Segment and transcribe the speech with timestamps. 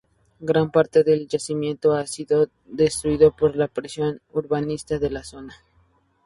[0.39, 5.53] Gran parte del yacimiento ha sido destruido por la presión urbanística de la zona.